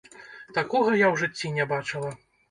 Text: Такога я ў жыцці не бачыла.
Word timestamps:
Такога 0.57 0.87
я 1.01 1.07
ў 1.11 1.15
жыцці 1.23 1.51
не 1.57 1.67
бачыла. 1.73 2.11